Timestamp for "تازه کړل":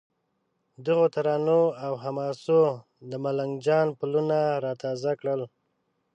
4.83-5.41